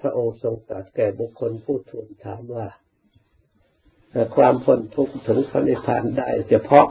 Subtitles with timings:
[0.00, 2.66] พระองค์ทรงตรัสแก่บุคคลผู้ทูลถามว่า
[4.36, 6.86] ความพ้นทุกข์ถึงพระนิพพานได้เฉพาะ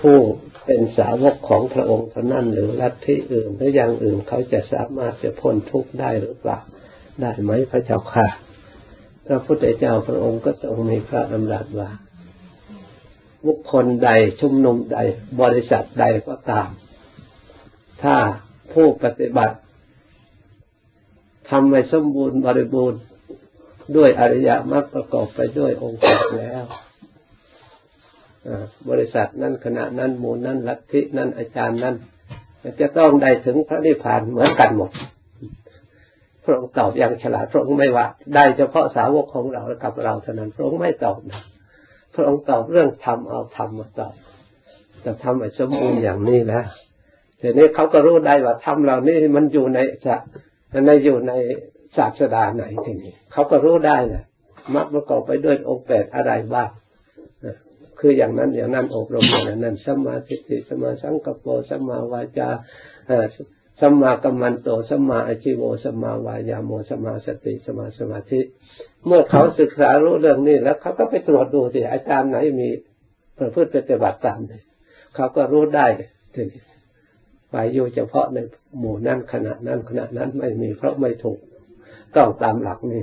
[0.00, 0.18] ผู้
[0.64, 6.58] เป็นสาวกของพระองค์เท่านั้นหรือลัทธิอื่นหรืออย่างอื่นเขาจะสามารถจะพ้นทุกข์ได้หรือเปล่า
[7.20, 8.26] ได้ไหมพระเจ้าค่ะ
[9.26, 11.90] พระพุทธเจ้าพระองค์ก็ทรงมีพระดำรัสว่า
[13.46, 14.10] บุคคลใด
[14.40, 14.98] ชุมนุมใด
[15.40, 16.68] บริษัทใดก็ตาม
[18.02, 18.16] ถ้า
[18.72, 19.56] ผู้ปฏิบัติ
[21.56, 23.00] ทำให้สมบูรณ์บริบูรณ์
[23.96, 26.64] ด้วยอริยมรรคประกอบไปด้วยองค์แปดแล้ว
[28.90, 31.94] บริษัทนั้นขณะนั้นมูลนั้นลัทธินั้นอาจารย์นั้น
[32.80, 34.90] จะต้องได้ถึงพระนิพพานเหมือนกันหมด
[36.44, 41.42] พระองค์ตอบอย่างฉลาดพระองค์ไม่ว่า ได้เฉพาะสาวกของเรากับเราเท่านั้นพระองค์ไม่ตอบนะ
[42.14, 44.14] พระองค์ตอบเรื่องธรรมเอาธรรมมาตอบ
[45.00, 46.62] แต่ทำไอ้สมบูรณ์อย่างนี้นะ
[47.40, 50.16] ทีนี้เขาก็รู้ได้ว่าธรรมเหล่านี้มันอยู่ในจะ
[50.86, 51.32] ในอยู่ใน
[51.96, 54.24] ศาสดาไหนทีนี้เขาก็รู้ได้นะ
[54.74, 56.68] มักประกอบไปด้วยองค์แปดอะไรบ้าง
[58.00, 62.48] คืออย่างนั้นอย่างนั้นอบรมอย่างนั้นสัมมาทิฏฐิสัมมาสังกัปโปสัมมาวาจา
[63.80, 68.40] สัมมากัมมันโตสัมมาอาชิโวสัมมาวายาโมสัมมาสติสัมมาสมาธิ
[69.06, 72.68] เมื่อเขาศึกษารู้เรื่องนี้แล้วเขาก็ไปตรวจดูสิอาจารย์ไหนมี
[73.38, 74.62] ประพฤติปฏิบัติตามเลย
[75.14, 75.86] เขาก็รู้ได้
[76.34, 76.62] ทีนี้
[77.56, 78.38] ไปอยู่เฉพาะใน
[78.78, 81.38] หมู่นั้นขณะนั้นขณะนั้นไม่มีเพราะไม่ถูก
[82.16, 83.02] ต้องตามหลักนี่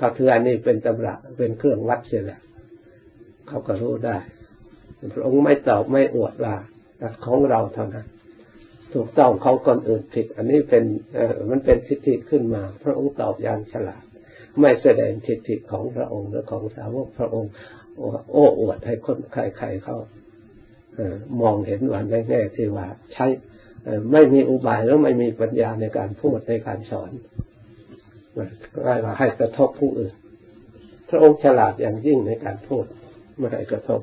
[0.00, 2.40] ก็คืออันนี้เป็นตำราเป็นเครื่องวัดเสียแหล้ว
[3.48, 4.16] เขาก็รู้ได้
[5.14, 6.54] พระองค์ไม่ตอบไม่อวดว่า
[7.24, 8.06] ของเราเท่านั้น
[8.94, 10.84] ถูกต้องเขาคนอื่นผิด อันนี้เป็น
[11.50, 14.02] มันเป็นทิฏฐิขึ้นมา พระองค์ตอบอย่างฉลาด
[14.60, 17.50] ไม่แสดงทิฏฐิของพระองค์หรือของสาวกพระองค์
[18.32, 19.96] โอ้อวดให้คนใครๆเขา
[21.40, 23.26] มองเห็นวันแน่ๆที่ว่าใช้
[24.12, 27.10] ไม่มีอุบายแล้วไม่มีปัญญาในการพูดในการสอน
[28.32, 30.14] ไม่ว่าให้กระทบผู้อื่น
[31.08, 32.84] พระองค์ฉลาดอย่างยิ่งในการพูด
[33.38, 34.00] ไม่ให้กระทบ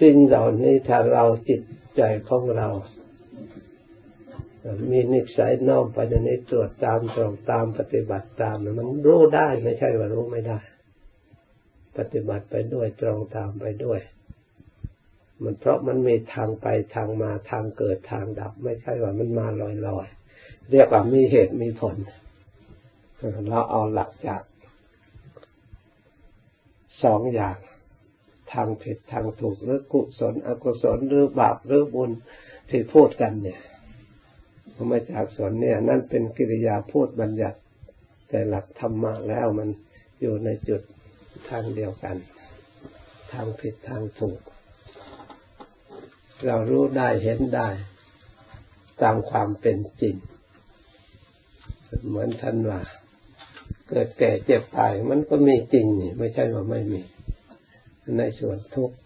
[0.00, 1.60] สิ่งเหล่านี้ถ้าเราจิต
[1.98, 2.68] ใจของเรา
[4.90, 10.58] มีนิสัยน้อมไปในนี้ตรวจตามตรงตามปฏิบัติตาม มันรู้ได้ไม่ใช่ว่ารู้ไม่ได้
[11.98, 14.00] ปฏิบัติไปด้วยตรงตามไปด้วย
[15.42, 19.46] มันเพราะมันมีทางไปทางมาทางเกิดทางดับ ไม่ใช่ว่ามันมา
[19.86, 21.96] ลอยๆเรียกว่ามีเหตุมีผล
[23.48, 24.42] เราเอาหลักจาก
[27.04, 27.56] สองอย่าง
[28.52, 32.10] ทางผิดทางถูกหรือกุศลอกุศลหรือบาปหรือบุญ
[32.70, 33.60] ที่พูดกันเนี่ย
[34.90, 37.58] มาจากสนเนี่ย นั่นเป็นกิริยาพูดบัญญัติ
[38.28, 39.68] แต่หลักธรรมะแล้วมัน
[40.20, 40.82] อยู่ในจุด
[41.48, 42.16] ทางเดียวกัน
[43.32, 44.40] ทางผิดทางถูก
[46.46, 47.68] เรารู้ได้เห็นได้
[49.02, 50.16] ตามความเป็นจริง
[52.08, 52.80] เหมือนท่านว่า
[53.88, 57.00] เกิดแก่เจ็บตายมันก็มีจริงนี่ไม่ใช่ว่าไม่มี
[58.18, 58.96] ในส่วนทุกข์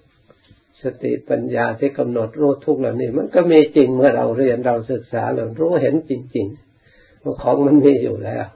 [0.82, 8.46] สติปัญญาที่กำหนดรู้ทุกข์เหล่านี้ มันก็มีจริงเมื่อเราเรียนเราศึกษาเรารู้เห็นจริงๆว่าของมันมีอยู่แล้ว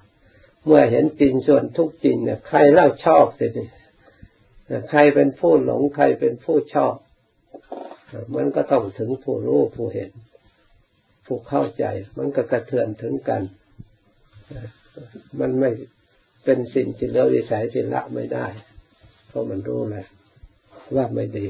[0.64, 3.46] เมื่อเห็นจริงส่วนทุกจริงเนี่ยใครเล่าชอบสิ
[4.90, 6.94] ใครเป็นผู้หลงใครเป็นผู้ชอบ
[8.36, 10.10] มันก็ต้องถึงผู้รู้ผู้เห็น
[11.26, 11.84] ผู้เข้าใจ
[12.18, 13.42] มันก็กระเทือนถึงกัน
[15.40, 15.70] มันไม่
[16.44, 18.46] เป็นสิ่งที่เราวิสัยที่ละไม่ได้
[19.28, 20.06] เพราะมันรู้แหละ
[20.94, 21.47] ว่าไม่ดี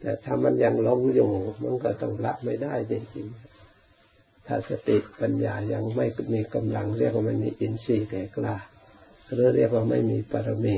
[0.00, 1.30] แต่ถ้ามันยังหลงอยู่
[1.62, 8.56] มันก็ต้องละไม่ได้จริงๆ ถ้าสติปัญญายังไม่มีกำลังเรียกว่าไม่มีอินทรีย์แก่กล้า
[9.32, 10.76] หรือเรียกว่าไม่มีปรมี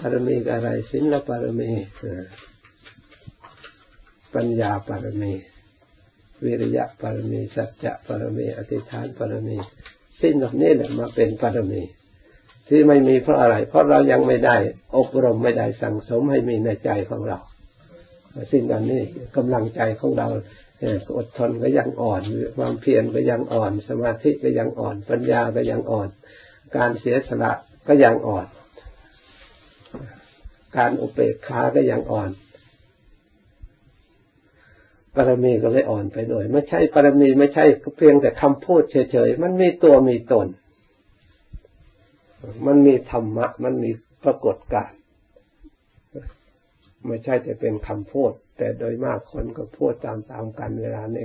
[0.00, 1.70] ปรมีอะไรสิละปรมี
[4.34, 5.32] ปัญญาปรมี
[6.44, 9.56] วิริยะปรมีสัจจะปรมีอธิษฐานปรมี
[10.20, 11.82] สิ่งเหล่านี้แหละมาเป็นปรมี
[12.68, 14.56] ที่ไม่มีเพราะอะไร เพราะเรายังไม่ได้
[14.96, 17.38] อบรมไม่ได้สั่งสมให้มีในใจของเรา
[18.52, 19.02] สิ่งอันนี้
[19.36, 20.28] กำลังใจของเรา
[21.16, 22.22] อดทนก็ยังอ่อน
[22.56, 26.08] ความเพียรก็ยังอ่อน สมาธิก็ยังอ่อน ปัญญาก็ยังอ่อน
[26.76, 27.52] การเสียสละ
[27.88, 28.46] ก็ยังอ่อน
[30.76, 32.30] การอุเบกขาก็ยังอ่อน
[35.14, 37.64] ปรมีก็เลยอ่อนไปด้วย ไม่ใช่ปรมีไม่ใช่
[37.96, 40.46] เพียงแต่คำพูดเฉยๆ มันมีตัวมีตน
[42.66, 43.90] มันมีธรรมะ มันมี
[44.24, 44.90] ปรากฏการ
[47.06, 51.24] ไม่ใช่แต่เป็นคำพูด แต่โดยมากคนก็พูดตามๆกันเวลานี้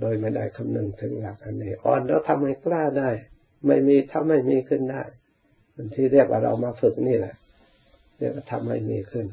[0.00, 3.10] โดยไม่ได้คำนึงถึงหลักอันนี้อ่อนแล้วทำให้กล้าได้
[3.66, 5.02] ไม่มีทำให้มีขึ้นได้
[5.94, 7.34] ที่เรียกว่าเรามาฝึกนี่แหละ
[8.18, 9.26] เรียกว่าทำให้มีขึ้น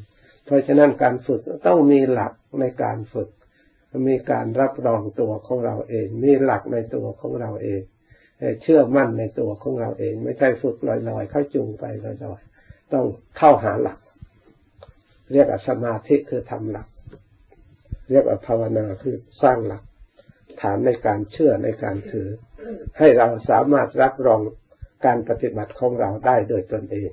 [0.45, 3.29] เพราะฉะนั้นการฝึกต้องมีหลักในการฝึก
[4.07, 7.81] มีการรับรองตัวของเราเอง มีหลักในตัวของเราเอง
[8.61, 10.77] เชื่อมั่นในตัวของเราเอง ไม่ใช่ฝึก
[11.09, 13.05] ลอยๆ เข้าจูงไปลอยๆ ต้อง
[13.37, 13.99] เข้าหาหลัก
[15.31, 16.87] เรียกว่าสมาธิคือทำหลัก
[18.11, 19.83] เรียกว่าภาวนาคือสร้างหลัก
[20.61, 22.29] ฐานในการเชื่อในการถือ
[22.97, 24.41] ให้เราสามารถรับรอง
[25.05, 27.11] การปฏิบัติของเราได้โดยตนเอง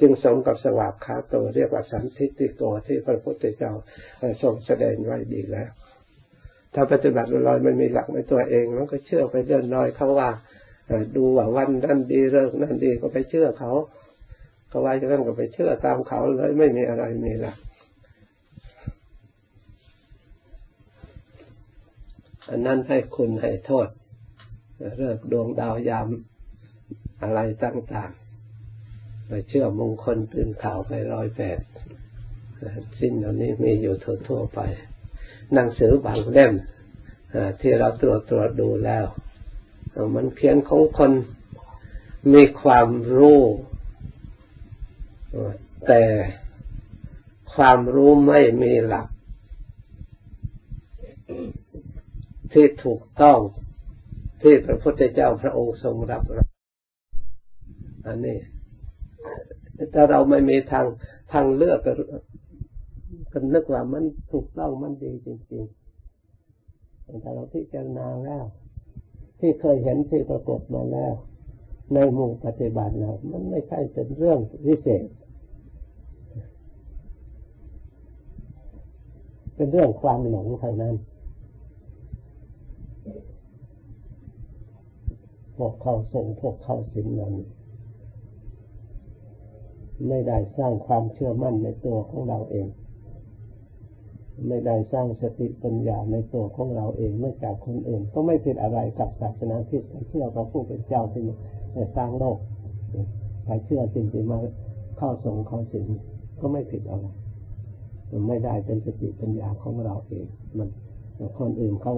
[0.00, 3.72] จึงสมกับสวากขาโตเรียกว่าสันทิติโกที่พระพุทธเจ้า
[4.42, 5.70] ทรงแสดงไว้ดีแล้ว
[6.74, 10.30] ถ้าปฏิบัติลอยไม่มีหลักในตัวเอง มันก็เชื่อไปเดินลอยเขาว่า
[11.16, 13.72] ดูว่าวันนั้นดีเรื่องนั้นดีก็ไปเชื่อเขา
[14.70, 17.58] ก็ว่าจะนั้นก็ไปเชื่อตามเขาเลยไม่มีอะไรมีหลัก
[22.50, 23.88] อันนั้นให้คุณให้โทษ
[24.96, 26.08] เรื่องดวงดาวยาม
[27.22, 31.60] อะไรต่างๆไปเชื่อมงคลตื่นข่าวไปร้อยแปด
[33.00, 33.94] สิ้นเหล่านี้มีอยู่
[34.28, 34.60] ทั่วๆไป
[35.54, 36.52] หนังสือบางเล่ม
[37.60, 39.06] ที่เราตรวจตรวจดูแล้ว
[40.14, 41.12] มันเขียนของคน
[42.34, 43.40] มีความรู้
[45.86, 46.02] แต่
[47.54, 49.06] ความรู้ไม่มีหลัก
[52.52, 53.38] ที่ถูกต้อง
[54.42, 56.22] ที่พระพุทธเจ้าพระองค์ทรงรับ
[58.06, 58.38] อันนี้
[59.94, 60.86] ถ้าเราไม่มีทาง
[61.32, 61.80] ทางเลือก
[63.32, 68.44] ก็นึกว่ามันถูกต้องมันดีจริงๆแต่เราพิจารณาแล้ว
[69.38, 71.14] ที่เคยเห็นที่ปรากฏมาแล้ว
[71.94, 75.06] ในหมู่ปฏิบัติแล้วมันไม่ใช่เป็นเรื่องพิเศษ
[79.54, 80.94] เป็นเรื่องความหลงเท่านั้น
[85.56, 87.34] พวกเขาส่งพวกเขาสินนั้น
[90.08, 92.68] ไม่ได้สร้างความเชื่อมั่นในตัวของเราเอง
[94.48, 101.24] ไม่ได้สร้างสติปัญญาในตัวของเราเองไม่จากคนอื่น ก็ไม่ผิดอะไรกับศาสนาที่เชื่อพระผู้เป็นเจ้าที่
[101.96, 102.38] สร้างโลก
[103.44, 104.38] ใครเชื่อจริงๆมา
[104.98, 105.86] เข้าสงเข้าสิง
[106.40, 107.06] ก็ไม่ผิดอะไร
[108.10, 110.26] มันไม่ได้เป็นสติปัญญาของเราเอง
[110.58, 110.68] มัน
[111.38, 111.94] คนอื่นเขา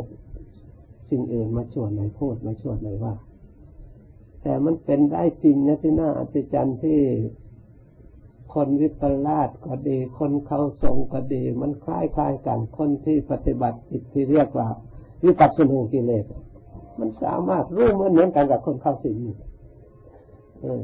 [1.11, 3.15] สิ่งอื่นมาชวนในพูดมาชวนในว่า
[4.43, 6.99] แต่มันเป็นได้จริงนะที่น่าอัศจรรย์ที่
[8.53, 14.69] คนวิปลาสก็ดี คนเข้าทรงก็ดี มันคล้ายคล้ายกัน คนที่ปฏิบัติจิตที่เรียกว่า
[15.25, 16.25] วิปัสสนูกิเลส
[17.01, 19.17] มันสามารถรู้เหมือนเหมือนกันกับคนเข้าสิง
[20.61, 20.83] เออ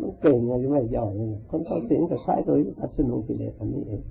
[0.00, 1.12] มันเก่งเลยไม่ย่อย
[1.50, 4.02] คนเข้าสิงกับคล้ายตัววิปัสสนูกิเลสอันนี้เอง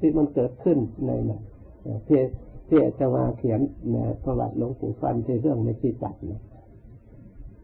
[0.00, 1.42] ที่มันเกิดขึ้นในนั้น
[1.82, 2.20] เพี่
[2.68, 3.60] ที่จะมาเขียน
[3.92, 6.40] ในประวัติหลวงปู่ฟันที่เรื่องในที่จัดนะ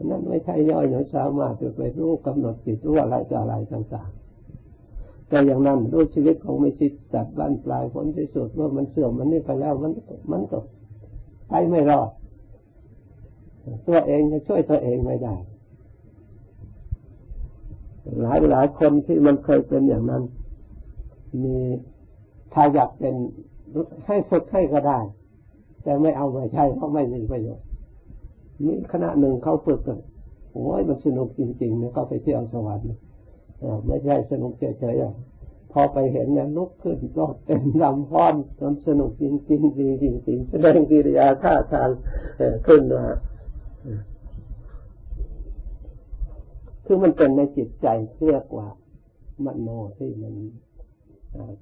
[0.04, 9.92] นั่นไม่ใช่ย่อยหนอสามารถจะไปรู้กำหนดจิตรู้อะไรจะอะไรต่างๆ แต่อย่างนั้นรู้ชีวิตของไม่ชิดจัดบ้านปลายผลที่สุดว่ามันเสื่อมมันนี่ไปแล้วมัน
[10.32, 10.58] มันก็
[11.48, 12.10] ไปไม่รอด
[13.86, 15.34] ตัวเองจะช่วยตัวเองไม่ได้
[18.22, 20.22] หลายหลายคนที่มันเคยเป็นอย่างนั้น
[21.42, 21.56] มี
[22.54, 23.14] ถ้าอยากเป็น
[24.06, 24.98] ให้ฝึกให้ก็ได้
[25.82, 27.67] แต่ไม่เอาไม่ใช่เพราะไม่มีประโยชน์
[28.66, 29.98] นี่ขณะหนึ่งเขาฝึกกัน
[30.52, 32.86] โอ้ยมันสนุกจริงๆเนี่ยเขาไปเที่ยวสวรรค์
[33.86, 39.90] ไม่ใช่สนุกเฉยๆพอไปเห็นเนี่ยลุกขึ้นก็เป็นลำพ้อนมันสนุกจริงๆจริง
[40.26, 41.90] จริงแสดงกิริยาท่าทาง
[42.66, 43.04] ขึ้นมา
[46.84, 47.86] คือมันเป็นในจิตใจ
[48.26, 48.68] เรียกว่า
[49.44, 50.34] มโนที่มัน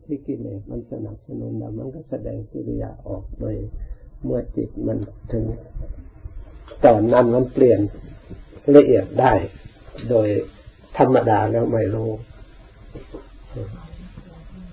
[0.05, 3.57] ที่กิเลสมันสนับสนุนแล้วมันก็แสดงกิริยาออกโดย
[4.25, 4.99] เมื่อจิตมัน
[5.33, 5.45] ถึง
[6.85, 7.80] ตอนนั้นมันเปลี่ยน
[8.76, 9.32] ละเอียดได้
[10.11, 10.28] โดย
[10.99, 12.11] ธรรมดาแล้วไม่รู้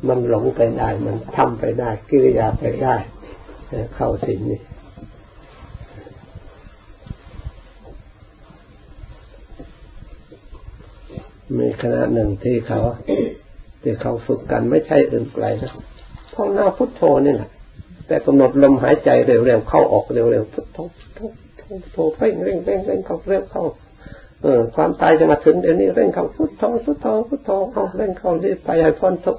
[0.07, 2.95] มันหลงไปได้ มันทำไปได้ กิริยาไปได้
[3.95, 4.59] เข้าสิ่งนี้
[11.57, 12.79] มีคณะหนึ่งที่เขา
[13.81, 15.73] ที่เขาฝึกกันไม่ใช่อื่นไกลนะ
[16.33, 17.50] ท่องหน้าพุทโธนี่แหละ
[18.07, 21.21] แต่กำหนดลมหายใจเร็วๆเข้าออกเร็วๆพุทโธพุทโธ
[21.93, 23.63] โธเร่งเร่งเร่งเร่งเข้าเร่งเข้า
[24.43, 29.38] เออความตายจะมาถึงเดี๋ยวนี้เร่งเข้าพุทโธพุทโธพุทโธเขาเร่งเข้ารีบไปให้พ้นทุก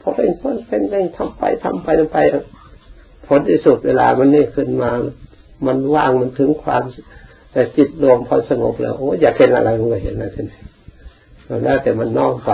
[0.00, 2.18] พอเร่งพ้นเร่งเร่งทำไปทำไปทำไป
[3.26, 4.90] ผลที่สุดเวลามันนี่ขึ้นมา
[5.66, 6.82] มันว่างมันถึงความ
[7.52, 10.60] แต่จิตรวมพอสงบแล้วโอ้อยากเห็นอะไรมันก็เห็นนะทีนี้
[11.64, 12.52] แล้วแต่มันนอกไป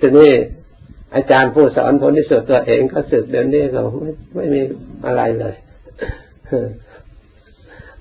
[0.00, 0.30] ทีนี้
[1.14, 4.60] อาจารย์ผู้สอนผลที่สุดตัวเองก็สึกเดินนี้ก็ไม่ไม่มี
[5.06, 5.54] อะไรเลย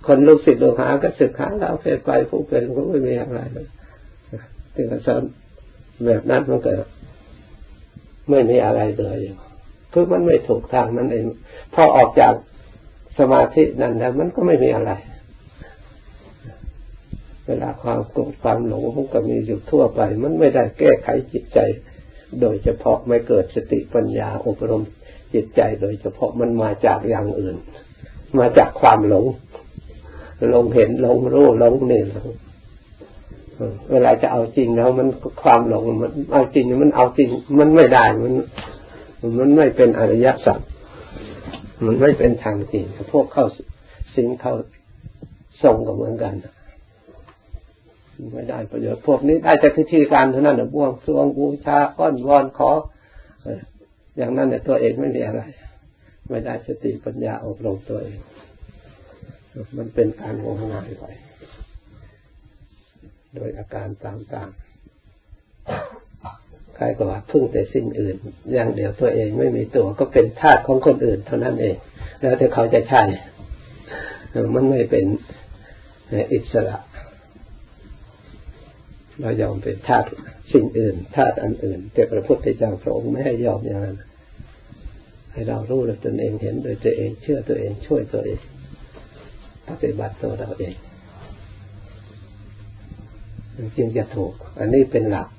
[0.06, 3.68] คนลูกศิษย์ลูกหาก็ศึกหาเราไปไปผู้เป็นก็ไม่มีอะไรเลย
[4.74, 5.22] ที่กาสอน
[6.06, 6.72] แบบนั้นมันก็
[8.30, 9.18] ไม่มีอะไรเลย
[9.94, 11.26] คือมันไม่ถูกทางนั่นเอง
[11.74, 12.34] พอออกจาก
[13.20, 14.92] สมาธินั้นแล้วมันก็ไม่มีอะไร
[17.46, 21.60] เวลาความโกรธความหลงมันก็มีอยู่ทั่วไป มันไม่ได้แก้ไขจิตใจ
[22.42, 24.84] โดยเฉพาะไม่เกิดสติปัญญาอบรม
[25.34, 27.56] จิตใจ โดยเฉพาะมันมาจากอย่างอื่น
[28.40, 29.26] มาจากความหลง
[30.50, 32.30] หลงเห็นหลงรู้หลงนี่ลง
[33.92, 35.08] เวลาจะเอาจริงแล้ว มัน
[35.44, 37.30] ความหลงมันเอาจริงมันเอาจริง
[37.60, 38.34] มันไม่ได้มัน
[39.40, 40.60] มันไม่เป็นอริยสัจ
[41.86, 43.46] มันไม่เป็นทางจริงพวกเข้า
[44.16, 44.54] สิงเข้า
[45.64, 46.34] ทรงก็เหมือนกัน
[48.34, 52.72] ไม่ได้ประโยชน์พวกนี้ได้แต่พิธีการเท่านั้นนะบวงสรวงบูชาก้อนวอนขอ
[54.18, 55.42] อย่างนั้นเนี่ยตัวเองไม่มีอะไร
[56.30, 58.20] ไม่ได้สติปัญญาอบรมตัวเอง
[59.78, 61.06] มันเป็นการงมงายไป
[63.36, 64.68] โดยอาการต่างๆ
[66.76, 68.16] ใครก็ว่าพึ่งแต่สิ่งอื่น
[68.54, 71.76] อย่างเดียวตัวเองไม่มีตัวก็เป็นทาสของคนอื่น เท่านั้นเอง
[72.20, 73.04] แล้วแต่เขาจะใช่
[74.56, 75.06] มันไม่เป็น
[76.34, 76.78] อิสระ
[79.22, 80.06] เรายอมเป็นทาส
[80.54, 83.98] สิ่งอื่นทาสอันอื่น แต่พระพุทธเจ้าพระองค์ไม่ให้ยอมอย่างนั้น
[85.32, 88.40] ให้เรารู้ด้วยตนเองเห็นโดยตัวเองเชื่อตัวเองช่วยตัวเอง
[89.68, 90.76] ปฏิบัติตัวเราเอง
[93.78, 95.30] จึงจะถูก อันนี้เป็นหลัก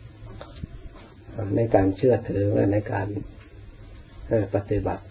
[1.56, 3.06] ในการเชื่อถือและในการ
[4.54, 5.04] ปฏิบัติ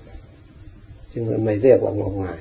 [1.12, 2.40] จึงไม่เรียกว่างมงาย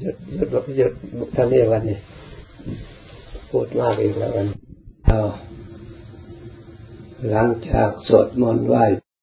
[0.00, 0.92] หยุดหยุดหยุด
[1.34, 1.98] ท่านนี้วันนี้
[3.50, 4.46] พูดมากอีกแล้ววัน
[7.30, 8.84] หลังจากสวดมนต์ไหว้